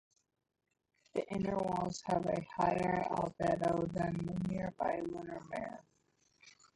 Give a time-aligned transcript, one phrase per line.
[1.13, 5.85] The inner walls have a higher albedo than the nearby lunar mare.